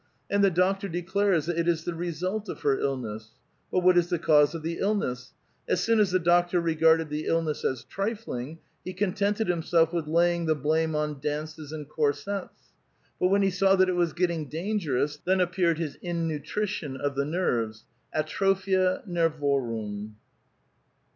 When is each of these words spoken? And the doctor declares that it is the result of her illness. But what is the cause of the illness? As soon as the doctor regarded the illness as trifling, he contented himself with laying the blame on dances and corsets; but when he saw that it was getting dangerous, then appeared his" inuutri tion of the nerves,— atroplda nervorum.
And 0.31 0.43
the 0.43 0.49
doctor 0.49 0.89
declares 0.89 1.45
that 1.45 1.59
it 1.59 1.67
is 1.67 1.83
the 1.83 1.93
result 1.93 2.49
of 2.49 2.61
her 2.61 2.79
illness. 2.79 3.35
But 3.71 3.81
what 3.81 3.99
is 3.99 4.09
the 4.09 4.17
cause 4.17 4.55
of 4.55 4.63
the 4.63 4.79
illness? 4.79 5.31
As 5.69 5.83
soon 5.83 5.99
as 5.99 6.09
the 6.09 6.17
doctor 6.17 6.59
regarded 6.59 7.09
the 7.11 7.27
illness 7.27 7.63
as 7.63 7.83
trifling, 7.83 8.57
he 8.83 8.93
contented 8.93 9.47
himself 9.47 9.93
with 9.93 10.07
laying 10.07 10.47
the 10.47 10.55
blame 10.55 10.95
on 10.95 11.19
dances 11.19 11.71
and 11.71 11.87
corsets; 11.87 12.71
but 13.19 13.27
when 13.27 13.43
he 13.43 13.51
saw 13.51 13.75
that 13.75 13.89
it 13.89 13.95
was 13.95 14.13
getting 14.13 14.49
dangerous, 14.49 15.17
then 15.17 15.39
appeared 15.39 15.77
his" 15.77 15.97
inuutri 16.03 16.67
tion 16.67 16.97
of 16.97 17.13
the 17.13 17.23
nerves,— 17.23 17.85
atroplda 18.17 19.05
nervorum. 19.07 20.15